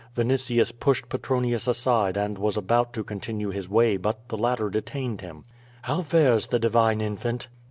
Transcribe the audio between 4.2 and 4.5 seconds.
the